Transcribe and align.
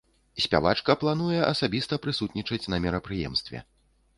Спявачка 0.43 0.95
плануе 1.03 1.41
асабіста 1.51 1.99
прысутнічаць 2.07 2.61
на 2.75 2.81
мерапрыемстве. 2.89 3.65